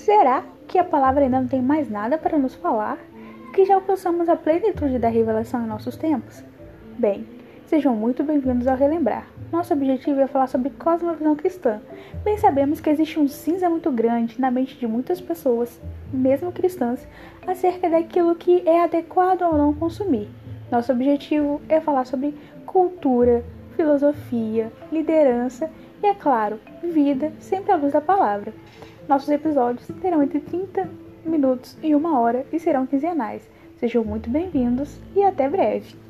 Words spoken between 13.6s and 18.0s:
muito grande na mente de muitas pessoas, mesmo cristãs, acerca